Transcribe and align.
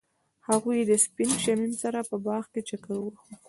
هغوی 0.49 0.79
د 0.89 0.91
سپین 1.05 1.31
شمیم 1.43 1.73
سره 1.83 1.99
په 2.09 2.15
باغ 2.25 2.43
کې 2.53 2.61
چکر 2.69 2.95
وواهه. 2.99 3.33